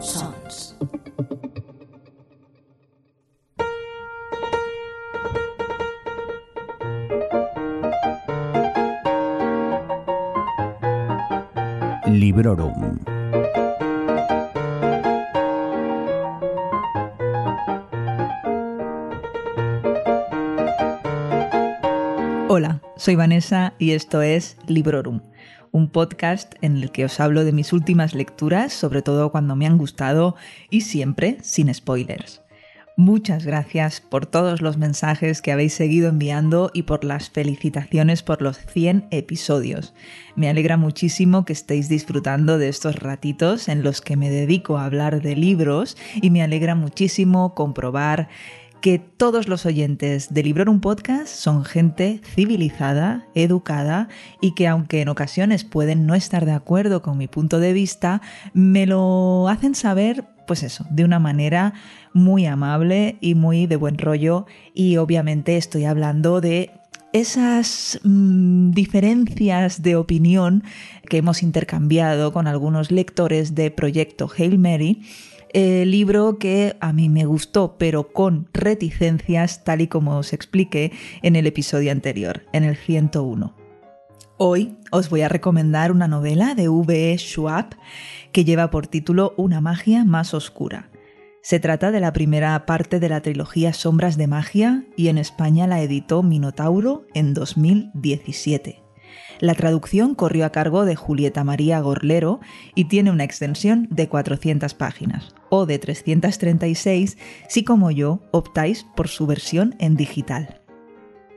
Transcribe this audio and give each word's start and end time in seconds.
Sons. 0.00 0.76
Librorum. 12.06 12.98
Hola, 22.48 22.82
soy 22.96 23.14
Vanessa 23.14 23.72
y 23.78 23.92
esto 23.92 24.20
es 24.20 24.58
Librorum, 24.66 25.22
un 25.72 25.88
podcast 25.88 26.54
en 26.60 26.76
el 26.76 26.92
que 26.92 27.04
os 27.04 27.18
hablo 27.18 27.44
de 27.44 27.52
mis 27.52 27.72
últimas 27.72 28.14
lecturas, 28.14 28.72
sobre 28.72 29.02
todo 29.02 29.32
cuando 29.32 29.56
me 29.56 29.66
han 29.66 29.78
gustado 29.78 30.36
y 30.70 30.82
siempre 30.82 31.38
sin 31.42 31.72
spoilers. 31.74 32.42
Muchas 32.98 33.46
gracias 33.46 34.02
por 34.02 34.26
todos 34.26 34.60
los 34.60 34.76
mensajes 34.76 35.40
que 35.40 35.50
habéis 35.50 35.72
seguido 35.72 36.10
enviando 36.10 36.70
y 36.74 36.82
por 36.82 37.04
las 37.04 37.30
felicitaciones 37.30 38.22
por 38.22 38.42
los 38.42 38.58
100 38.58 39.06
episodios. 39.10 39.94
Me 40.36 40.50
alegra 40.50 40.76
muchísimo 40.76 41.46
que 41.46 41.54
estéis 41.54 41.88
disfrutando 41.88 42.58
de 42.58 42.68
estos 42.68 42.96
ratitos 42.96 43.68
en 43.68 43.82
los 43.82 44.02
que 44.02 44.18
me 44.18 44.28
dedico 44.28 44.76
a 44.76 44.84
hablar 44.84 45.22
de 45.22 45.36
libros 45.36 45.96
y 46.20 46.28
me 46.28 46.42
alegra 46.42 46.74
muchísimo 46.74 47.54
comprobar 47.54 48.28
que 48.82 48.98
todos 48.98 49.46
los 49.46 49.64
oyentes 49.64 50.34
de 50.34 50.42
Librorum 50.42 50.80
Podcast 50.80 51.28
son 51.28 51.64
gente 51.64 52.20
civilizada, 52.24 53.28
educada 53.36 54.08
y 54.40 54.54
que 54.56 54.66
aunque 54.66 55.00
en 55.00 55.08
ocasiones 55.08 55.62
pueden 55.62 56.04
no 56.04 56.16
estar 56.16 56.44
de 56.44 56.52
acuerdo 56.52 57.00
con 57.00 57.16
mi 57.16 57.28
punto 57.28 57.60
de 57.60 57.72
vista, 57.72 58.20
me 58.54 58.86
lo 58.86 59.48
hacen 59.48 59.76
saber, 59.76 60.24
pues 60.48 60.64
eso, 60.64 60.84
de 60.90 61.04
una 61.04 61.20
manera 61.20 61.74
muy 62.12 62.44
amable 62.46 63.18
y 63.20 63.36
muy 63.36 63.68
de 63.68 63.76
buen 63.76 63.98
rollo. 63.98 64.46
Y 64.74 64.96
obviamente 64.96 65.56
estoy 65.56 65.84
hablando 65.84 66.40
de 66.40 66.72
esas 67.12 68.00
mmm, 68.02 68.72
diferencias 68.72 69.82
de 69.82 69.94
opinión 69.94 70.64
que 71.08 71.18
hemos 71.18 71.44
intercambiado 71.44 72.32
con 72.32 72.48
algunos 72.48 72.90
lectores 72.90 73.54
de 73.54 73.70
Proyecto 73.70 74.28
Hail 74.36 74.58
Mary 74.58 75.02
eh, 75.52 75.84
libro 75.86 76.38
que 76.38 76.76
a 76.80 76.92
mí 76.92 77.08
me 77.08 77.24
gustó, 77.24 77.76
pero 77.78 78.12
con 78.12 78.48
reticencias, 78.52 79.64
tal 79.64 79.80
y 79.80 79.88
como 79.88 80.16
os 80.16 80.32
expliqué 80.32 80.92
en 81.22 81.36
el 81.36 81.46
episodio 81.46 81.92
anterior, 81.92 82.44
en 82.52 82.64
el 82.64 82.76
101. 82.76 83.54
Hoy 84.38 84.76
os 84.90 85.08
voy 85.08 85.22
a 85.22 85.28
recomendar 85.28 85.92
una 85.92 86.08
novela 86.08 86.54
de 86.54 86.68
V.E. 86.68 87.16
Schwab 87.18 87.76
que 88.32 88.44
lleva 88.44 88.70
por 88.70 88.86
título 88.86 89.34
Una 89.36 89.60
magia 89.60 90.04
más 90.04 90.34
oscura. 90.34 90.90
Se 91.42 91.60
trata 91.60 91.90
de 91.90 92.00
la 92.00 92.12
primera 92.12 92.66
parte 92.66 92.98
de 92.98 93.08
la 93.08 93.20
trilogía 93.20 93.72
Sombras 93.72 94.16
de 94.16 94.26
Magia 94.26 94.84
y 94.96 95.08
en 95.08 95.18
España 95.18 95.66
la 95.66 95.82
editó 95.82 96.22
Minotauro 96.22 97.04
en 97.14 97.34
2017. 97.34 98.81
La 99.40 99.54
traducción 99.54 100.14
corrió 100.14 100.46
a 100.46 100.50
cargo 100.50 100.84
de 100.84 100.96
Julieta 100.96 101.44
María 101.44 101.80
Gorlero 101.80 102.40
y 102.74 102.84
tiene 102.84 103.10
una 103.10 103.24
extensión 103.24 103.88
de 103.90 104.08
400 104.08 104.74
páginas, 104.74 105.34
o 105.48 105.66
de 105.66 105.78
336 105.78 107.18
si 107.48 107.64
como 107.64 107.90
yo 107.90 108.20
optáis 108.30 108.86
por 108.96 109.08
su 109.08 109.26
versión 109.26 109.74
en 109.78 109.96
digital. 109.96 110.60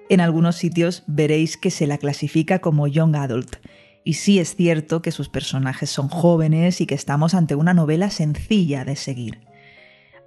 En 0.08 0.22
algunos 0.22 0.56
sitios 0.56 1.04
veréis 1.08 1.58
que 1.58 1.72
se 1.72 1.88
la 1.88 1.98
clasifica 1.98 2.60
como 2.60 2.88
Young 2.88 3.16
Adult, 3.16 3.56
y 4.04 4.14
sí 4.14 4.40
es 4.40 4.56
cierto 4.56 5.02
que 5.02 5.12
sus 5.12 5.30
personajes 5.30 5.90
son 5.90 6.10
jóvenes 6.10 6.80
y 6.80 6.86
que 6.86 6.94
estamos 6.94 7.34
ante 7.34 7.56
una 7.56 7.74
novela 7.74 8.12
sencilla 8.12 8.86
de 8.86 8.96
seguir. 8.96 9.40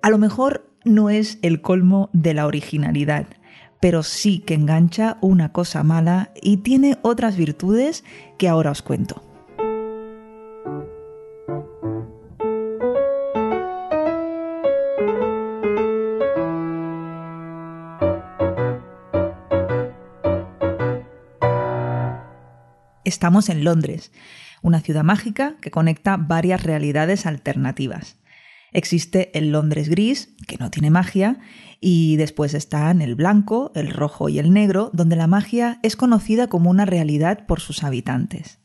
A 0.02 0.10
lo 0.10 0.18
mejor 0.18 0.68
no 0.84 1.10
es 1.10 1.38
el 1.42 1.60
colmo 1.60 2.10
de 2.12 2.34
la 2.34 2.46
originalidad, 2.46 3.26
pero 3.80 4.02
sí 4.02 4.40
que 4.40 4.54
engancha 4.54 5.18
una 5.20 5.52
cosa 5.52 5.82
mala 5.82 6.32
y 6.40 6.58
tiene 6.58 6.98
otras 7.02 7.36
virtudes 7.36 8.04
que 8.38 8.48
ahora 8.48 8.70
os 8.70 8.82
cuento. 8.82 9.22
Estamos 23.04 23.48
en 23.48 23.64
Londres, 23.64 24.12
una 24.60 24.80
ciudad 24.80 25.02
mágica 25.02 25.56
que 25.62 25.70
conecta 25.70 26.18
varias 26.18 26.62
realidades 26.62 27.24
alternativas. 27.24 28.18
Existe 28.72 29.36
el 29.38 29.50
Londres 29.50 29.88
gris, 29.88 30.34
que 30.46 30.56
no 30.58 30.70
tiene 30.70 30.90
magia, 30.90 31.38
y 31.80 32.16
después 32.16 32.54
están 32.54 33.00
el 33.00 33.14
blanco, 33.14 33.72
el 33.74 33.90
rojo 33.90 34.28
y 34.28 34.38
el 34.38 34.52
negro, 34.52 34.90
donde 34.92 35.16
la 35.16 35.26
magia 35.26 35.78
es 35.82 35.96
conocida 35.96 36.48
como 36.48 36.70
una 36.70 36.84
realidad 36.84 37.46
por 37.46 37.60
sus 37.60 37.84
habitantes. 37.84 38.58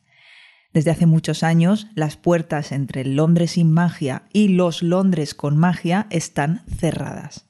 Desde 0.73 0.89
hace 0.89 1.05
muchos 1.05 1.43
años, 1.43 1.87
las 1.93 2.17
puertas 2.17 2.71
entre 2.71 3.01
el 3.01 3.15
Londres 3.15 3.51
sin 3.51 3.71
magia 3.71 4.23
y 4.33 4.47
los 4.47 4.81
Londres 4.81 5.35
con 5.35 5.55
magia 5.55 6.07
están 6.09 6.63
cerradas. 6.67 7.45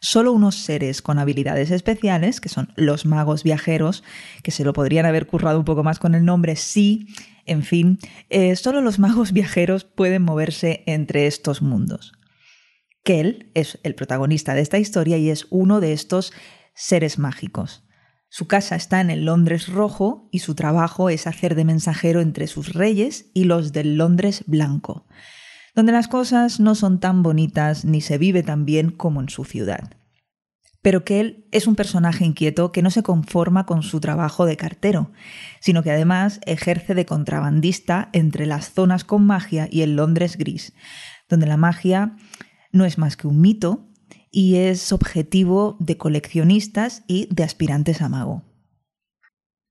Solo 0.00 0.32
unos 0.32 0.56
seres 0.56 1.00
con 1.00 1.18
habilidades 1.18 1.70
especiales, 1.70 2.40
que 2.40 2.48
son 2.48 2.72
los 2.76 3.06
magos 3.06 3.44
viajeros, 3.44 4.02
que 4.42 4.50
se 4.50 4.64
lo 4.64 4.72
podrían 4.72 5.06
haber 5.06 5.26
currado 5.26 5.58
un 5.58 5.64
poco 5.64 5.84
más 5.84 5.98
con 5.98 6.14
el 6.14 6.24
nombre, 6.24 6.56
sí, 6.56 7.06
en 7.46 7.62
fin, 7.62 7.98
eh, 8.30 8.56
solo 8.56 8.80
los 8.80 8.98
magos 8.98 9.32
viajeros 9.32 9.84
pueden 9.84 10.22
moverse 10.22 10.82
entre 10.86 11.26
estos 11.26 11.62
mundos. 11.62 12.12
Kel 13.04 13.50
es 13.54 13.78
el 13.82 13.94
protagonista 13.94 14.54
de 14.54 14.62
esta 14.62 14.78
historia 14.78 15.18
y 15.18 15.30
es 15.30 15.46
uno 15.50 15.80
de 15.80 15.92
estos 15.92 16.32
seres 16.74 17.18
mágicos. 17.18 17.84
Su 18.28 18.48
casa 18.48 18.74
está 18.74 19.00
en 19.00 19.10
el 19.10 19.26
Londres 19.26 19.68
rojo 19.68 20.28
y 20.32 20.40
su 20.40 20.54
trabajo 20.54 21.08
es 21.08 21.26
hacer 21.26 21.54
de 21.54 21.64
mensajero 21.64 22.20
entre 22.20 22.46
sus 22.46 22.72
reyes 22.72 23.30
y 23.32 23.44
los 23.44 23.72
del 23.72 23.96
Londres 23.96 24.42
blanco, 24.46 25.06
donde 25.74 25.92
las 25.92 26.08
cosas 26.08 26.58
no 26.58 26.74
son 26.74 26.98
tan 26.98 27.22
bonitas 27.22 27.84
ni 27.84 28.00
se 28.00 28.18
vive 28.18 28.42
tan 28.42 28.64
bien 28.64 28.90
como 28.90 29.20
en 29.20 29.28
su 29.28 29.44
ciudad. 29.44 29.96
Pero 30.84 31.02
que 31.02 31.18
él 31.20 31.46
es 31.50 31.66
un 31.66 31.76
personaje 31.76 32.26
inquieto 32.26 32.70
que 32.70 32.82
no 32.82 32.90
se 32.90 33.02
conforma 33.02 33.64
con 33.64 33.82
su 33.82 34.00
trabajo 34.00 34.44
de 34.44 34.58
cartero, 34.58 35.12
sino 35.58 35.82
que 35.82 35.90
además 35.90 36.40
ejerce 36.44 36.94
de 36.94 37.06
contrabandista 37.06 38.10
entre 38.12 38.44
las 38.44 38.70
zonas 38.70 39.02
con 39.02 39.24
magia 39.24 39.66
y 39.70 39.80
el 39.80 39.96
Londres 39.96 40.36
gris, 40.36 40.74
donde 41.30 41.46
la 41.46 41.56
magia 41.56 42.16
no 42.70 42.84
es 42.84 42.98
más 42.98 43.16
que 43.16 43.26
un 43.26 43.40
mito 43.40 43.88
y 44.30 44.56
es 44.56 44.92
objetivo 44.92 45.78
de 45.80 45.96
coleccionistas 45.96 47.02
y 47.06 47.28
de 47.34 47.44
aspirantes 47.44 48.02
a 48.02 48.10
mago. 48.10 48.42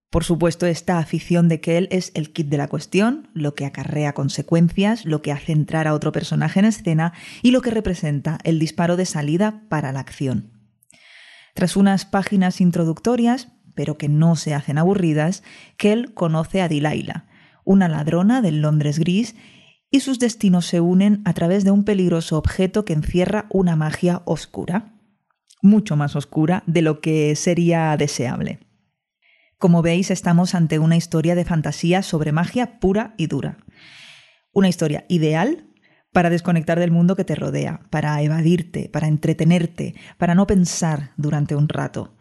Por 0.09 0.23
supuesto, 0.23 0.65
esta 0.65 0.97
afición 0.97 1.47
de 1.47 1.61
Kell 1.61 1.87
es 1.91 2.11
el 2.15 2.33
kit 2.33 2.47
de 2.47 2.57
la 2.57 2.69
cuestión, 2.69 3.29
lo 3.35 3.53
que 3.53 3.65
acarrea 3.65 4.13
consecuencias, 4.13 5.05
lo 5.05 5.21
que 5.21 5.31
hace 5.31 5.51
entrar 5.51 5.87
a 5.87 5.93
otro 5.93 6.11
personaje 6.11 6.59
en 6.59 6.65
escena 6.65 7.13
y 7.43 7.51
lo 7.51 7.61
que 7.61 7.69
representa 7.69 8.39
el 8.43 8.57
disparo 8.57 8.95
de 8.95 9.05
salida 9.05 9.61
para 9.69 9.91
la 9.91 9.99
acción. 9.99 10.52
Tras 11.53 11.75
unas 11.75 12.05
páginas 12.05 12.61
introductorias, 12.61 13.49
pero 13.75 13.97
que 13.97 14.09
no 14.09 14.35
se 14.35 14.53
hacen 14.53 14.77
aburridas, 14.77 15.43
Kell 15.77 16.13
conoce 16.13 16.61
a 16.61 16.67
Delilah, 16.67 17.25
una 17.63 17.87
ladrona 17.87 18.41
del 18.41 18.61
Londres 18.61 18.99
gris 18.99 19.35
y 19.89 19.99
sus 19.99 20.19
destinos 20.19 20.65
se 20.65 20.81
unen 20.81 21.21
a 21.25 21.33
través 21.33 21.63
de 21.63 21.71
un 21.71 21.83
peligroso 21.83 22.37
objeto 22.37 22.83
que 22.83 22.93
encierra 22.93 23.45
una 23.49 23.75
magia 23.75 24.23
oscura, 24.25 24.93
mucho 25.61 25.95
más 25.95 26.15
oscura 26.15 26.63
de 26.65 26.81
lo 26.81 26.99
que 26.99 27.35
sería 27.35 27.95
deseable. 27.95 28.59
Como 29.59 29.81
veis, 29.81 30.11
estamos 30.11 30.55
ante 30.55 30.79
una 30.79 30.97
historia 30.97 31.35
de 31.35 31.45
fantasía 31.45 32.01
sobre 32.01 32.31
magia 32.31 32.79
pura 32.79 33.13
y 33.17 33.27
dura. 33.27 33.57
Una 34.51 34.67
historia 34.67 35.05
ideal 35.07 35.67
para 36.13 36.29
desconectar 36.29 36.79
del 36.79 36.91
mundo 36.91 37.15
que 37.15 37.25
te 37.25 37.35
rodea, 37.35 37.81
para 37.89 38.21
evadirte, 38.21 38.87
para 38.87 39.07
entretenerte, 39.07 39.95
para 40.17 40.35
no 40.35 40.47
pensar 40.47 41.11
durante 41.17 41.55
un 41.55 41.67
rato. 41.67 42.15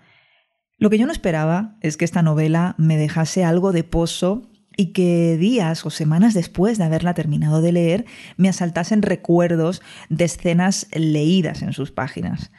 Lo 0.79 0.91
que 0.91 0.99
yo 0.99 1.06
no 1.06 1.12
esperaba 1.12 1.77
es 1.81 1.97
que 1.97 2.05
esta 2.05 2.23
novela 2.23 2.75
me 2.79 2.97
dejase 2.97 3.44
algo 3.44 3.71
de 3.71 3.85
pozo 3.85 4.50
y 4.77 4.87
que 4.87 5.37
días 5.37 5.85
o 5.87 5.91
semanas 5.91 6.35
después 6.35 6.79
de 6.79 6.85
haberla 6.85 7.15
terminado 7.15 7.61
de 7.61 7.73
leer 7.73 8.06
me 8.37 8.49
asaltasen 8.49 9.03
recuerdos 9.03 9.83
de 10.09 10.25
escenas 10.25 10.88
leídas 10.93 11.62
en 11.62 11.73
sus 11.73 11.93
páginas. 11.93 12.50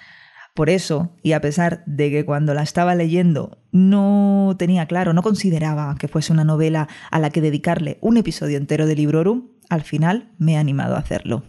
Por 0.53 0.69
eso, 0.69 1.15
y 1.23 1.31
a 1.31 1.41
pesar 1.41 1.83
de 1.87 2.11
que 2.11 2.25
cuando 2.25 2.53
la 2.53 2.61
estaba 2.61 2.93
leyendo 2.93 3.57
no 3.71 4.55
tenía 4.59 4.85
claro, 4.85 5.13
no 5.13 5.23
consideraba 5.23 5.95
que 5.97 6.07
fuese 6.07 6.31
una 6.31 6.43
novela 6.43 6.87
a 7.09 7.19
la 7.19 7.31
que 7.31 7.41
dedicarle 7.41 7.97
un 8.01 8.17
episodio 8.17 8.57
entero 8.57 8.85
de 8.85 8.95
Librorum, 8.95 9.47
al 9.69 9.81
final 9.81 10.31
me 10.37 10.53
he 10.53 10.57
animado 10.57 10.95
a 10.95 10.99
hacerlo. 10.99 11.43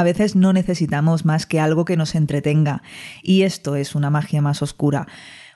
A 0.00 0.02
veces 0.02 0.34
no 0.34 0.54
necesitamos 0.54 1.26
más 1.26 1.44
que 1.44 1.60
algo 1.60 1.84
que 1.84 1.98
nos 1.98 2.14
entretenga, 2.14 2.82
y 3.22 3.42
esto 3.42 3.76
es 3.76 3.94
una 3.94 4.08
magia 4.08 4.40
más 4.40 4.62
oscura. 4.62 5.06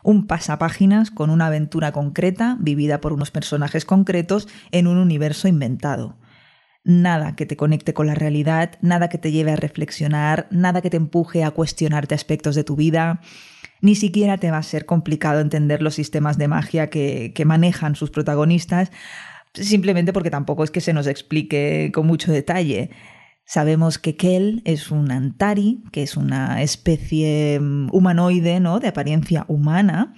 Un 0.03 0.27
pasapáginas 0.27 1.11
con 1.11 1.31
una 1.31 1.47
aventura 1.47 1.93
concreta, 1.93 2.59
vivida 2.61 3.01
por 3.01 3.15
unos 3.15 3.31
personajes 3.31 3.87
concretos, 3.87 4.47
en 4.71 4.87
un 4.87 4.99
universo 4.99 5.49
inventado. 5.49 6.19
Nada 6.85 7.37
que 7.37 7.47
te 7.47 7.57
conecte 7.57 7.95
con 7.95 8.07
la 8.07 8.15
realidad, 8.15 8.73
nada 8.83 9.09
que 9.09 9.17
te 9.17 9.33
lleve 9.33 9.53
a 9.53 9.57
reflexionar, 9.57 10.47
nada 10.51 10.83
que 10.83 10.91
te 10.91 10.99
empuje 10.99 11.43
a 11.43 11.51
cuestionarte 11.51 12.15
aspectos 12.15 12.55
de 12.55 12.65
tu 12.65 12.77
vida. 12.77 13.23
Ni 13.81 13.95
siquiera 13.95 14.37
te 14.37 14.51
va 14.51 14.59
a 14.59 14.63
ser 14.63 14.85
complicado 14.85 15.41
entender 15.41 15.81
los 15.81 15.95
sistemas 15.95 16.37
de 16.37 16.49
magia 16.49 16.91
que, 16.91 17.33
que 17.35 17.47
manejan 17.47 17.97
sus 17.97 18.11
protagonistas, 18.11 18.93
simplemente 19.55 20.13
porque 20.13 20.31
tampoco 20.31 20.65
es 20.65 20.71
que 20.71 20.83
se 20.83 20.93
nos 20.93 21.07
explique 21.07 21.91
con 21.95 22.07
mucho 22.07 22.31
detalle. 22.31 22.91
Sabemos 23.45 23.99
que 23.99 24.17
Kel 24.17 24.63
es 24.65 24.91
un 24.91 25.11
Antari, 25.11 25.83
que 25.93 26.03
es 26.03 26.17
una 26.17 26.63
especie 26.63 27.61
mm, 27.61 27.89
humanoide, 27.93 28.59
¿no? 28.59 28.81
De 28.81 28.89
apariencia 28.89 29.45
humana, 29.49 30.15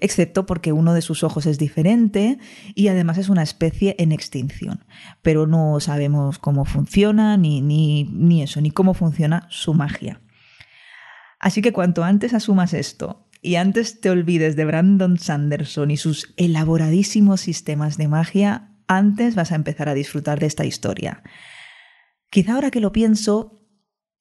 excepto 0.00 0.46
porque 0.46 0.72
uno 0.72 0.94
de 0.94 1.02
sus 1.02 1.22
ojos 1.22 1.44
es 1.44 1.58
diferente 1.58 2.38
y 2.74 2.88
además 2.88 3.18
es 3.18 3.28
una 3.28 3.42
especie 3.42 3.96
en 3.98 4.12
extinción. 4.12 4.84
Pero 5.20 5.46
no 5.46 5.78
sabemos 5.80 6.38
cómo 6.38 6.64
funciona, 6.64 7.36
ni, 7.36 7.60
ni, 7.60 8.04
ni 8.04 8.42
eso, 8.42 8.62
ni 8.62 8.70
cómo 8.70 8.94
funciona 8.94 9.46
su 9.50 9.74
magia. 9.74 10.22
Así 11.38 11.60
que 11.62 11.72
cuanto 11.72 12.02
antes 12.02 12.32
asumas 12.32 12.72
esto 12.72 13.26
y 13.42 13.56
antes 13.56 14.00
te 14.00 14.10
olvides 14.10 14.56
de 14.56 14.64
Brandon 14.64 15.18
Sanderson 15.18 15.90
y 15.90 15.98
sus 15.98 16.32
elaboradísimos 16.38 17.42
sistemas 17.42 17.98
de 17.98 18.08
magia, 18.08 18.70
antes 18.86 19.34
vas 19.34 19.52
a 19.52 19.54
empezar 19.54 19.88
a 19.88 19.94
disfrutar 19.94 20.40
de 20.40 20.46
esta 20.46 20.64
historia. 20.64 21.22
Quizá 22.30 22.54
ahora 22.54 22.70
que 22.70 22.80
lo 22.80 22.92
pienso, 22.92 23.60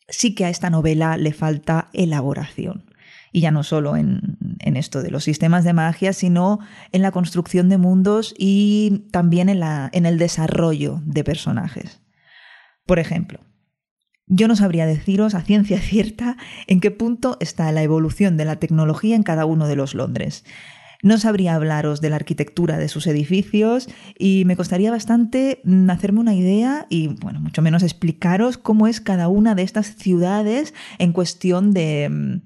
sí 0.07 0.33
que 0.33 0.45
a 0.45 0.50
esta 0.50 0.69
novela 0.69 1.17
le 1.17 1.31
falta 1.31 1.89
elaboración. 1.94 2.85
Y 3.31 3.41
ya 3.41 3.51
no 3.51 3.63
solo 3.63 3.95
en, 3.95 4.38
esto 4.59 5.03
de 5.03 5.11
los 5.11 5.23
sistemas 5.23 5.63
de 5.63 5.73
magia, 5.73 6.13
sino 6.13 6.59
en 6.91 7.03
la 7.03 7.11
construcción 7.11 7.69
de 7.69 7.77
mundos 7.77 8.33
y 8.38 9.07
también 9.11 9.50
en, 9.50 9.59
la, 9.59 9.89
en 9.94 10.06
el 10.06 10.17
desarrollo 10.17 11.01
de 11.06 11.23
personajes. 11.23 12.01
Por 12.85 12.97
ejemplo, 12.97 13.39
yo 14.25 14.47
no 14.47 14.56
sabría 14.56 14.88
deciros 14.88 15.35
a 15.35 15.41
ciencia 15.41 15.79
cierta 15.81 16.38
en 16.65 16.79
qué 16.79 16.89
punto 16.89 17.38
está 17.39 17.71
la 17.71 17.83
evolución 17.83 18.38
de 18.38 18.45
la 18.45 18.56
tecnología 18.56 19.15
en 19.15 19.23
cada 19.23 19.45
uno 19.45 19.67
de 19.67 19.75
los 19.75 19.94
Londres. 19.94 20.44
No 21.01 21.18
sabría 21.18 21.56
hablaros 21.56 22.01
de 22.01 22.10
la 22.10 22.18
arquitectura 22.18 22.78
de 22.78 22.90
sus 22.90 23.07
edificios 23.07 23.88
y 24.18 24.44
me 24.46 24.57
costaría 24.57 24.92
bastante 24.92 25.62
hacerme 25.88 26.19
una 26.19 26.36
idea 26.36 26.88
y, 26.90 27.07
bueno, 27.07 27.40
mucho 27.40 27.62
menos 27.62 27.84
explicaros 27.84 28.57
cómo 28.57 28.86
es 28.86 29.00
cada 29.00 29.30
una 29.30 29.56
de 29.56 29.63
estas 29.63 29.96
ciudades 29.96 30.74
en 30.98 31.13
cuestión 31.13 31.72
de, 31.72 32.10
mm, 32.10 32.42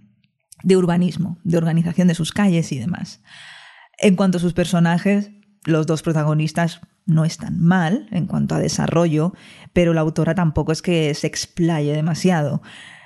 de 0.63 0.77
urbanismo, 0.77 1.39
de 1.43 1.57
organización 1.57 2.07
de 2.07 2.15
sus 2.15 2.31
calles 2.31 2.71
y 2.71 2.77
demás. 2.77 3.21
En 3.97 4.15
cuanto 4.15 4.37
a 4.37 4.41
sus 4.41 4.53
personajes, 4.53 5.31
los 5.65 5.87
dos 5.87 6.03
protagonistas 6.03 6.81
no 7.05 7.25
están 7.25 7.59
mal 7.59 8.07
en 8.11 8.27
cuanto 8.27 8.53
a 8.53 8.59
desarrollo, 8.59 9.33
pero 9.73 9.93
la 9.93 10.01
autora 10.01 10.35
tampoco 10.35 10.71
es 10.71 10.83
que 10.83 11.13
se 11.15 11.25
explaye 11.25 11.91
demasiado. 11.93 12.61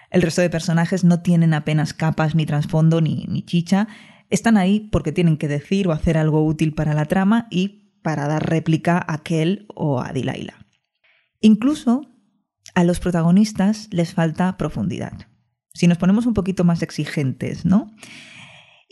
El 0.10 0.22
resto 0.22 0.42
de 0.42 0.50
personajes 0.50 1.04
no 1.04 1.22
tienen 1.22 1.54
apenas 1.54 1.94
capas 1.94 2.36
ni 2.36 2.46
trasfondo 2.46 3.02
ni, 3.02 3.26
ni 3.28 3.44
chicha 3.44 3.88
están 4.30 4.58
ahí 4.58 4.90
porque 4.92 5.12
tienen 5.12 5.38
que 5.38 5.48
decir 5.48 5.88
o 5.88 5.92
hacer 5.92 6.18
algo 6.18 6.46
útil 6.46 6.74
para 6.74 6.94
la 6.94 7.06
trama 7.06 7.48
y 7.50 7.94
para 8.02 8.28
dar 8.28 8.50
réplica 8.50 9.04
a 9.08 9.24
Kel 9.24 9.66
o 9.76 10.02
a 10.02 10.14
Dilaila. 10.14 10.66
Incluso 11.42 12.02
a 12.76 12.84
los 12.84 13.00
protagonistas 13.00 13.88
les 13.92 14.14
falta 14.14 14.58
profundidad. 14.58 15.28
Si 15.74 15.88
nos 15.88 15.98
ponemos 15.98 16.26
un 16.26 16.34
poquito 16.34 16.64
más 16.64 16.82
exigentes, 16.82 17.66
¿no? 17.66 17.92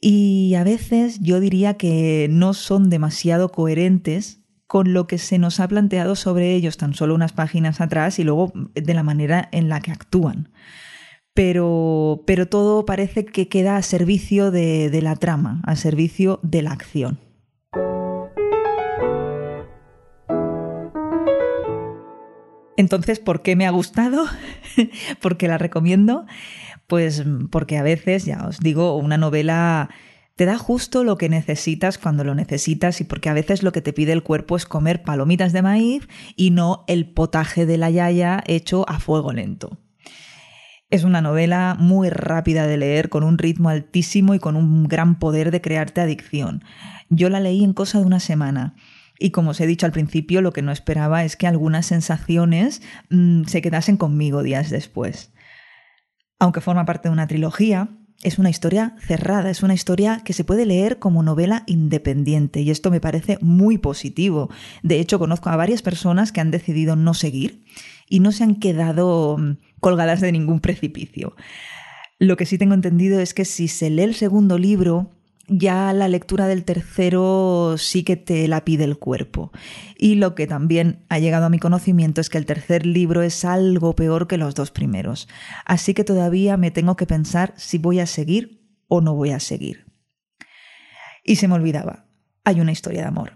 Y 0.02 0.54
a 0.56 0.64
veces 0.64 1.20
yo 1.20 1.40
diría 1.40 1.76
que 1.76 2.28
no 2.30 2.54
son 2.54 2.90
demasiado 2.90 3.52
coherentes 3.52 4.42
con 4.68 4.94
lo 4.94 5.08
que 5.08 5.18
se 5.18 5.40
nos 5.40 5.60
ha 5.60 5.68
planteado 5.68 6.16
sobre 6.16 6.54
ellos 6.54 6.78
tan 6.78 6.94
solo 6.94 7.16
unas 7.16 7.34
páginas 7.34 7.82
atrás 7.82 8.20
y 8.20 8.24
luego 8.24 8.52
de 8.74 8.94
la 8.94 9.04
manera 9.04 9.50
en 9.52 9.70
la 9.70 9.80
que 9.82 9.92
actúan 9.92 10.50
pero, 11.36 12.24
pero 12.26 12.48
todo 12.48 12.86
parece 12.86 13.26
que 13.26 13.48
queda 13.50 13.76
a 13.76 13.82
servicio 13.84 14.50
de, 14.50 14.90
de 14.90 15.02
la 15.02 15.18
trama, 15.18 15.62
a 15.66 15.76
servicio 15.76 16.40
de 16.42 16.62
la 16.64 16.72
acción. 16.72 17.20
Entonces, 22.78 23.20
¿por 23.20 23.42
qué 23.42 23.56
me 23.56 23.68
ha 23.68 23.72
gustado? 23.72 24.26
¿Por 25.22 25.38
qué 25.38 25.48
la 25.48 25.58
recomiendo? 25.58 26.26
Pues 26.88 27.24
porque 27.52 27.78
a 27.78 27.84
veces, 27.84 28.26
ya 28.26 28.46
os 28.48 28.60
digo, 28.60 28.96
una 28.96 29.18
novela 29.18 29.90
te 30.36 30.46
da 30.46 30.58
justo 30.58 31.04
lo 31.04 31.18
que 31.18 31.30
necesitas 31.30 31.98
cuando 31.98 32.24
lo 32.24 32.34
necesitas 32.34 33.02
y 33.02 33.04
porque 33.04 33.30
a 33.30 33.34
veces 33.34 33.62
lo 33.62 33.72
que 33.72 33.82
te 33.82 33.94
pide 33.94 34.14
el 34.14 34.24
cuerpo 34.24 34.56
es 34.56 34.66
comer 34.66 35.04
palomitas 35.04 35.52
de 35.52 35.62
maíz 35.62 36.08
y 36.38 36.52
no 36.52 36.86
el 36.88 37.12
potaje 37.12 37.66
de 37.66 37.78
la 37.78 37.90
yaya 37.90 38.42
hecho 38.48 38.88
a 38.90 39.00
fuego 39.00 39.34
lento. 39.34 39.85
Es 40.90 41.04
una 41.04 41.22
novela 41.22 41.76
muy 41.80 42.10
rápida 42.10 42.68
de 42.68 42.78
leer, 42.78 43.10
con 43.10 43.24
un 43.24 43.38
ritmo 43.38 43.70
altísimo 43.70 44.36
y 44.36 44.40
con 44.40 44.56
un 44.56 44.88
gran 44.88 45.18
poder 45.18 45.50
de 45.50 45.62
crearte 45.62 46.02
adicción. 46.02 46.64
Yo 47.10 47.30
la 47.30 47.40
leí 47.40 47.64
en 47.64 47.74
cosa 47.74 48.00
de 48.00 48.06
una 48.06 48.20
semana. 48.20 48.76
Y 49.18 49.32
como 49.32 49.52
os 49.52 49.62
he 49.62 49.68
dicho 49.68 49.86
al 49.86 49.92
principio, 49.92 50.42
lo 50.42 50.52
que 50.52 50.62
no 50.62 50.72
esperaba 50.72 51.24
es 51.24 51.38
que 51.38 51.48
algunas 51.48 51.88
sensaciones 51.88 52.82
mm, 53.10 53.46
se 53.46 53.62
quedasen 53.62 53.98
conmigo 53.98 54.44
días 54.44 54.70
después. 54.70 55.32
Aunque 56.38 56.62
forma 56.62 56.86
parte 56.86 57.08
de 57.08 57.14
una 57.14 57.28
trilogía, 57.28 57.90
es 58.24 58.40
una 58.40 58.50
historia 58.50 58.96
cerrada, 59.00 59.50
es 59.50 59.64
una 59.64 59.74
historia 59.74 60.22
que 60.24 60.34
se 60.34 60.44
puede 60.44 60.66
leer 60.66 61.00
como 61.00 61.24
novela 61.24 61.64
independiente 61.66 62.62
y 62.62 62.72
esto 62.72 62.92
me 62.92 63.02
parece 63.02 63.38
muy 63.42 63.78
positivo. 63.78 64.50
De 64.84 65.00
hecho, 65.00 65.20
conozco 65.20 65.50
a 65.50 65.56
varias 65.56 65.82
personas 65.82 66.32
que 66.32 66.42
han 66.42 66.52
decidido 66.52 66.96
no 66.96 67.14
seguir 67.14 67.64
y 68.08 68.20
no 68.20 68.32
se 68.32 68.44
han 68.44 68.56
quedado 68.56 69.38
mm, 69.38 69.58
colgadas 69.80 70.22
de 70.22 70.32
ningún 70.32 70.60
precipicio. 70.60 71.36
Lo 72.20 72.38
que 72.38 72.46
sí 72.46 72.58
tengo 72.58 72.74
entendido 72.74 73.20
es 73.20 73.34
que 73.34 73.46
si 73.46 73.68
se 73.68 73.90
lee 73.90 74.04
el 74.04 74.16
segundo 74.16 74.58
libro, 74.58 75.12
ya 75.48 75.94
la 75.94 76.08
lectura 76.08 76.48
del 76.48 76.64
tercero 76.64 77.76
sí 77.78 78.04
que 78.04 78.16
te 78.16 78.48
la 78.48 78.64
pide 78.64 78.84
el 78.84 78.98
cuerpo. 78.98 79.52
Y 79.98 80.16
lo 80.16 80.34
que 80.34 80.48
también 80.48 81.06
ha 81.10 81.20
llegado 81.20 81.46
a 81.46 81.50
mi 81.50 81.60
conocimiento 81.60 82.22
es 82.22 82.30
que 82.30 82.38
el 82.38 82.46
tercer 82.46 82.86
libro 82.86 83.22
es 83.22 83.46
algo 83.46 83.96
peor 83.96 84.28
que 84.28 84.38
los 84.38 84.56
dos 84.56 84.72
primeros. 84.72 85.28
Así 85.66 85.94
que 85.94 86.04
todavía 86.04 86.58
me 86.58 86.72
tengo 86.72 86.96
que 86.96 87.06
pensar 87.06 87.54
si 87.58 87.78
voy 87.78 88.00
a 88.00 88.06
seguir 88.06 88.66
o 88.88 89.02
no 89.02 89.14
voy 89.14 89.32
a 89.32 89.40
seguir. 89.40 89.86
Y 91.24 91.36
se 91.36 91.48
me 91.48 91.56
olvidaba, 91.56 92.06
hay 92.44 92.62
una 92.62 92.72
historia 92.72 93.02
de 93.02 93.08
amor. 93.08 93.34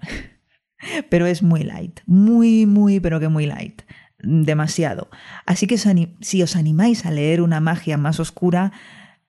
Pero 1.10 1.26
es 1.26 1.44
muy 1.44 1.64
light, 1.64 2.00
muy, 2.06 2.66
muy, 2.66 3.02
pero 3.02 3.20
que 3.20 3.28
muy 3.28 3.46
light 3.46 3.82
demasiado. 4.22 5.10
Así 5.46 5.68
que 5.68 5.78
si 5.78 6.44
os 6.44 6.56
animáis 6.56 7.06
a 7.06 7.12
leer 7.12 7.42
una 7.42 7.60
magia 7.60 7.98
más 7.98 8.20
oscura, 8.20 8.72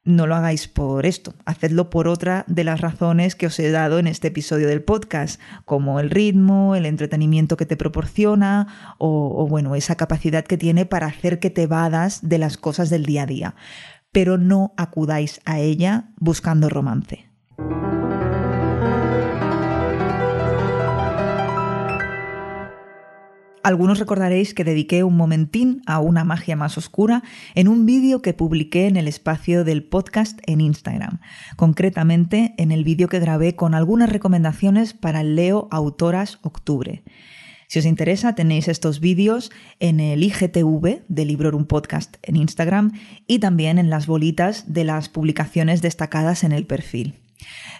no 0.02 0.26
lo 0.26 0.34
hagáis 0.34 0.66
por 0.66 1.04
esto, 1.04 1.34
hacedlo 1.44 1.90
por 1.90 2.08
otra 2.08 2.44
de 2.48 2.64
las 2.64 2.80
razones 2.80 3.34
que 3.34 3.46
os 3.46 3.58
he 3.58 3.70
dado 3.70 3.98
en 3.98 4.06
este 4.06 4.28
episodio 4.28 4.66
del 4.66 4.82
podcast, 4.82 5.40
como 5.66 6.00
el 6.00 6.10
ritmo, 6.10 6.74
el 6.74 6.86
entretenimiento 6.86 7.56
que 7.56 7.66
te 7.66 7.76
proporciona 7.76 8.96
o, 8.98 9.34
o 9.36 9.46
bueno, 9.46 9.74
esa 9.74 9.96
capacidad 9.96 10.44
que 10.44 10.56
tiene 10.56 10.86
para 10.86 11.06
hacer 11.06 11.38
que 11.38 11.50
te 11.50 11.66
vadas 11.66 12.28
de 12.28 12.38
las 12.38 12.56
cosas 12.56 12.88
del 12.88 13.04
día 13.04 13.24
a 13.24 13.26
día. 13.26 13.54
Pero 14.10 14.38
no 14.38 14.72
acudáis 14.76 15.40
a 15.44 15.60
ella 15.60 16.10
buscando 16.16 16.68
romance. 16.68 17.29
Algunos 23.62 23.98
recordaréis 23.98 24.54
que 24.54 24.64
dediqué 24.64 25.04
un 25.04 25.18
momentín 25.18 25.82
a 25.84 26.00
una 26.00 26.24
magia 26.24 26.56
más 26.56 26.78
oscura 26.78 27.22
en 27.54 27.68
un 27.68 27.84
vídeo 27.84 28.22
que 28.22 28.32
publiqué 28.32 28.86
en 28.86 28.96
el 28.96 29.06
espacio 29.06 29.64
del 29.64 29.84
podcast 29.84 30.40
en 30.46 30.62
Instagram, 30.62 31.20
concretamente 31.56 32.54
en 32.56 32.72
el 32.72 32.84
vídeo 32.84 33.08
que 33.08 33.20
grabé 33.20 33.56
con 33.56 33.74
algunas 33.74 34.08
recomendaciones 34.08 34.94
para 34.94 35.20
el 35.20 35.36
Leo 35.36 35.68
Autoras 35.70 36.38
Octubre. 36.40 37.02
Si 37.68 37.78
os 37.78 37.84
interesa, 37.84 38.34
tenéis 38.34 38.66
estos 38.66 38.98
vídeos 38.98 39.52
en 39.78 40.00
el 40.00 40.24
IGTV 40.24 41.02
de 41.06 41.24
Librorum 41.26 41.66
Podcast 41.66 42.16
en 42.22 42.36
Instagram 42.36 42.92
y 43.26 43.40
también 43.40 43.78
en 43.78 43.90
las 43.90 44.06
bolitas 44.06 44.72
de 44.72 44.84
las 44.84 45.10
publicaciones 45.10 45.82
destacadas 45.82 46.44
en 46.44 46.52
el 46.52 46.66
perfil. 46.66 47.20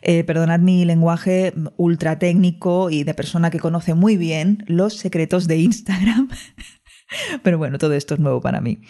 Eh, 0.03 0.25
perdonad 0.25 0.61
mi 0.61 0.85
lenguaje 0.85 1.53
ultra 1.77 2.19
técnico 2.19 2.91
y 2.91 3.05
de 3.05 3.15
persona 3.15 3.51
que 3.51 3.59
conoce 3.59 3.95
muy 3.95 4.17
bien 4.17 4.65
los 4.67 4.97
secretos 4.97 5.47
de 5.47 5.59
Instagram. 5.59 6.29
Pero 7.43 7.59
bueno, 7.59 7.79
todo 7.79 7.95
esto 7.95 8.15
es 8.15 8.21
nuevo 8.21 8.41
para 8.41 8.61
mí. 8.61 8.81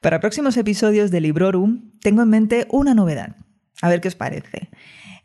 Para 0.00 0.20
próximos 0.20 0.56
episodios 0.56 1.10
de 1.10 1.20
Librorum 1.20 1.92
tengo 2.00 2.22
en 2.22 2.28
mente 2.28 2.66
una 2.70 2.94
novedad. 2.94 3.36
A 3.82 3.88
ver 3.88 4.00
qué 4.00 4.08
os 4.08 4.14
parece. 4.14 4.70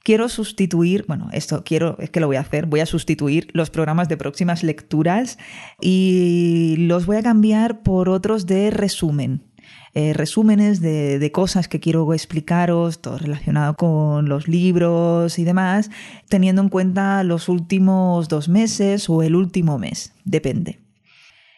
Quiero 0.04 0.30
sustituir, 0.30 1.06
bueno, 1.08 1.30
esto 1.32 1.64
quiero, 1.64 1.96
es 2.00 2.10
que 2.10 2.20
lo 2.20 2.26
voy 2.26 2.38
a 2.38 2.42
hacer, 2.42 2.66
voy 2.66 2.80
a 2.80 2.88
sustituir 2.88 3.50
los 3.54 3.70
programas 3.70 4.10
de 4.10 4.18
próximas 4.18 4.64
lecturas 4.64 5.38
y 5.80 6.76
los 6.80 7.06
voy 7.06 7.18
a 7.18 7.24
cambiar 7.24 7.84
por 7.84 8.10
otros 8.10 8.48
de 8.48 8.72
resumen. 8.72 9.51
Eh, 9.94 10.14
resúmenes 10.14 10.80
de, 10.80 11.20
de, 11.20 11.32
cosas 11.32 11.68
que 11.68 11.80
quiero 11.80 12.14
explicaros, 12.14 13.00
todo 13.00 13.18
relacionado 13.18 13.76
con 13.76 14.30
los 14.30 14.48
libros 14.48 15.38
y 15.38 15.44
demás, 15.44 15.90
teniendo 16.30 16.62
en 16.62 16.70
cuenta 16.70 17.24
los 17.24 17.50
últimos 17.50 18.30
dos 18.30 18.48
meses 18.48 19.10
o 19.10 19.22
el 19.24 19.36
último 19.36 19.78
mes, 19.78 20.14
depende. 20.24 20.80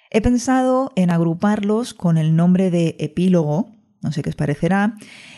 He 0.10 0.22
pensado 0.22 0.92
en 0.96 1.10
agruparlos 1.10 1.96
con 1.96 2.20
el 2.20 2.36
nombre 2.36 2.70
de 2.70 2.96
epílogo, 3.00 3.73
no 4.04 4.12
sé 4.12 4.22
qué 4.22 4.30
os 4.30 4.36
parecerá, 4.36 4.96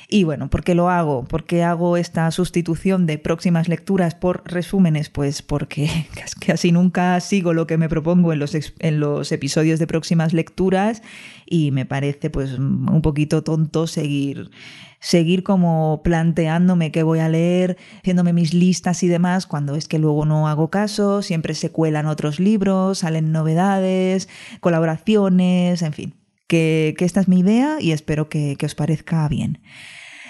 y 0.08 0.24
bueno, 0.24 0.50
¿por 0.50 0.64
qué 0.64 0.76
lo 0.76 0.90
hago? 0.90 1.24
¿Por 1.24 1.46
qué 1.46 1.64
hago 1.64 1.98
esta 1.98 2.30
sustitución 2.32 3.06
de 3.06 3.18
próximas 3.18 3.68
lecturas 3.68 4.14
por 4.14 4.44
resúmenes? 4.46 5.10
Pues 5.10 5.42
porque 5.42 5.90
casi 6.46 6.72
nunca 6.72 7.20
sigo 7.20 7.54
lo 7.54 7.66
que 7.68 7.78
me 7.78 7.90
propongo 7.90 8.32
en 8.32 8.40
los, 8.40 8.56
en 8.80 9.00
los 9.00 9.32
episodios 9.32 9.80
de 9.80 9.88
próximas 9.88 10.34
lecturas 10.34 11.02
y 11.46 11.72
me 11.72 11.86
parece 11.86 12.30
pues 12.30 12.54
un 12.54 13.02
poquito 13.02 13.44
tonto 13.44 13.88
seguir 13.88 14.52
seguir 15.00 15.44
como 15.44 16.02
planteándome 16.04 16.92
qué 16.92 17.04
voy 17.04 17.20
a 17.20 17.30
leer, 17.30 17.78
haciéndome 18.00 18.34
mis 18.34 18.56
listas 18.56 19.04
y 19.04 19.08
demás, 19.08 19.46
cuando 19.46 19.76
es 19.76 19.88
que 19.88 20.00
luego 20.00 20.26
no 20.26 20.48
hago 20.48 20.72
caso, 20.72 21.22
siempre 21.22 21.54
se 21.54 21.72
cuelan 21.72 22.08
otros 22.08 22.40
libros, 22.40 23.00
salen 23.00 23.32
novedades, 23.32 24.28
colaboraciones, 24.62 25.84
en 25.84 25.94
fin 25.94 26.25
que, 26.48 26.96
esta 27.00 27.20
es 27.22 27.28
mi 27.28 27.40
idea 27.40 27.78
y 27.80 27.92
espero 27.92 28.30
que, 28.30 28.58
os 28.64 28.76
parezca 28.76 29.28
bien. 29.28 29.62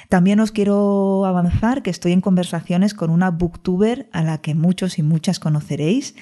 También 0.09 0.39
os 0.39 0.51
quiero 0.51 1.25
avanzar 1.25 1.81
que 1.81 1.89
estoy 1.89 2.11
en 2.11 2.21
conversaciones 2.21 2.93
con 2.93 3.09
una 3.09 3.31
booktuber 3.31 4.09
a 4.11 4.23
la 4.23 4.39
que 4.39 4.53
muchos 4.53 4.99
y 4.99 5.03
muchas 5.03 5.39
conoceréis 5.39 6.15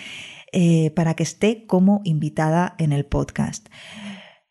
eh, 0.54 0.92
para 0.92 1.16
que 1.16 1.24
esté 1.24 1.66
como 1.66 2.02
invitada 2.06 2.76
en 2.78 2.94
el 2.94 3.06
podcast. 3.06 3.68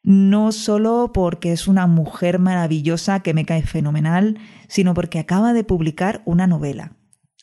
No 0.03 0.53
solo 0.53 1.13
porque 1.15 1.53
es 1.53 1.69
una 1.69 1.87
mujer 1.87 2.41
maravillosa 2.41 3.21
que 3.21 3.35
me 3.35 3.47
cae 3.47 3.63
fenomenal, 3.63 4.39
sino 4.69 4.95
porque 4.95 5.21
acaba 5.21 5.53
de 5.53 5.65
publicar 5.65 6.23
una 6.25 6.47
novela. 6.47 6.97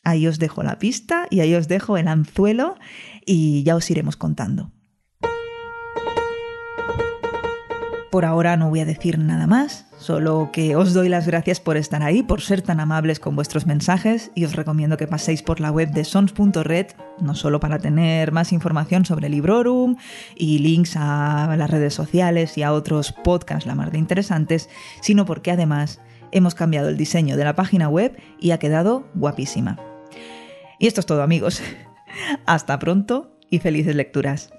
Ahí 0.04 0.26
os 0.26 0.38
dejo 0.38 0.62
la 0.62 0.78
pista 0.78 1.26
y 1.30 1.40
ahí 1.40 1.54
os 1.54 1.68
dejo 1.68 1.96
el 1.96 2.08
anzuelo 2.08 2.76
y 3.26 3.62
ya 3.64 3.76
os 3.76 3.90
iremos 3.90 4.16
contando. 4.16 4.72
Por 8.10 8.24
ahora 8.24 8.56
no 8.56 8.70
voy 8.70 8.80
a 8.80 8.84
decir 8.84 9.20
nada 9.20 9.46
más, 9.46 9.86
solo 9.96 10.50
que 10.52 10.74
os 10.74 10.94
doy 10.94 11.08
las 11.08 11.28
gracias 11.28 11.60
por 11.60 11.76
estar 11.76 12.02
ahí, 12.02 12.24
por 12.24 12.40
ser 12.40 12.60
tan 12.60 12.80
amables 12.80 13.20
con 13.20 13.36
vuestros 13.36 13.66
mensajes 13.66 14.32
y 14.34 14.44
os 14.44 14.56
recomiendo 14.56 14.96
que 14.96 15.06
paséis 15.06 15.42
por 15.42 15.60
la 15.60 15.70
web 15.70 15.92
de 15.92 16.04
sons.red, 16.04 16.86
no 17.20 17.36
solo 17.36 17.60
para 17.60 17.78
tener 17.78 18.32
más 18.32 18.52
información 18.52 19.04
sobre 19.04 19.28
Librorum 19.28 19.94
y 20.34 20.58
links 20.58 20.96
a 20.96 21.54
las 21.56 21.70
redes 21.70 21.94
sociales 21.94 22.58
y 22.58 22.64
a 22.64 22.72
otros 22.72 23.12
podcasts 23.12 23.66
la 23.66 23.76
más 23.76 23.92
de 23.92 23.98
interesantes, 23.98 24.68
sino 25.00 25.24
porque 25.24 25.52
además 25.52 26.00
hemos 26.32 26.56
cambiado 26.56 26.88
el 26.88 26.96
diseño 26.96 27.36
de 27.36 27.44
la 27.44 27.54
página 27.54 27.88
web 27.88 28.16
y 28.40 28.50
ha 28.50 28.58
quedado 28.58 29.06
guapísima. 29.14 29.78
Y 30.80 30.88
esto 30.88 30.98
es 30.98 31.06
todo 31.06 31.22
amigos. 31.22 31.62
Hasta 32.46 32.76
pronto 32.80 33.36
y 33.50 33.60
felices 33.60 33.94
lecturas. 33.94 34.50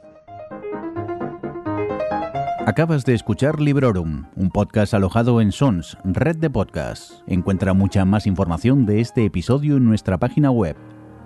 Acabas 2.71 3.03
de 3.03 3.13
escuchar 3.13 3.59
Librorum, 3.59 4.27
un 4.37 4.49
podcast 4.49 4.93
alojado 4.93 5.41
en 5.41 5.51
Sons, 5.51 5.97
red 6.05 6.37
de 6.37 6.49
podcasts. 6.49 7.21
Encuentra 7.27 7.73
mucha 7.73 8.05
más 8.05 8.25
información 8.25 8.85
de 8.85 9.01
este 9.01 9.25
episodio 9.25 9.75
en 9.75 9.83
nuestra 9.83 10.17
página 10.17 10.51
web, 10.51 10.77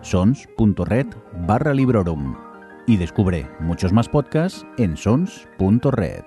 sons.red 0.02 1.06
barra 1.46 1.76
Librorum. 1.76 2.36
Y 2.88 2.98
descubre 2.98 3.48
muchos 3.60 3.94
más 3.94 4.10
podcasts 4.10 4.66
en 4.80 4.98
sons.red. 4.98 6.24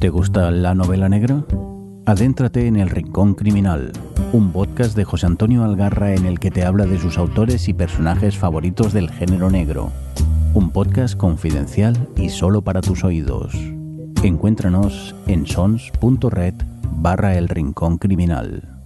¿Te 0.00 0.10
gusta 0.10 0.50
la 0.50 0.74
novela 0.74 1.08
negra? 1.08 1.46
Adéntrate 2.04 2.66
en 2.66 2.76
el 2.76 2.90
Rincón 2.90 3.32
Criminal 3.32 3.92
un 4.32 4.50
podcast 4.50 4.96
de 4.96 5.04
José 5.04 5.26
Antonio 5.26 5.62
Algarra 5.62 6.14
en 6.14 6.24
el 6.24 6.40
que 6.40 6.50
te 6.50 6.64
habla 6.64 6.86
de 6.86 6.98
sus 6.98 7.18
autores 7.18 7.68
y 7.68 7.74
personajes 7.74 8.38
favoritos 8.38 8.94
del 8.94 9.10
género 9.10 9.50
negro. 9.50 9.92
Un 10.54 10.70
podcast 10.70 11.16
confidencial 11.16 12.08
y 12.16 12.30
solo 12.30 12.62
para 12.62 12.80
tus 12.80 13.04
oídos. 13.04 13.54
Encuéntranos 14.22 15.14
en 15.26 15.46
sons.red 15.46 16.54
barra 16.96 17.36
el 17.36 17.50
rincón 17.50 17.98
criminal. 17.98 18.81